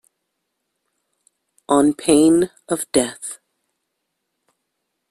On 1.69 1.93
pain 1.93 2.49
of 2.67 2.91
death. 2.91 3.37